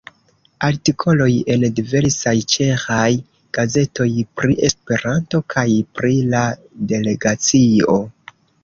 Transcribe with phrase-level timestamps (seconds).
[0.67, 3.05] Artikoloj en diversaj ĉeĥaj
[3.59, 4.09] gazetoj
[4.41, 5.69] pri Esperanto kaj
[6.01, 6.45] pri la
[6.95, 8.05] Delegacio.